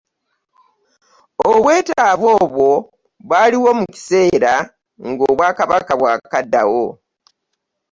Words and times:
Obwetaavu 1.51 2.27
obwo 2.41 2.71
bwaliwo 3.27 3.69
mu 3.79 3.85
kiseera 3.93 4.53
ng'obwakabaka 5.09 5.93
bwakaddawo. 6.01 6.85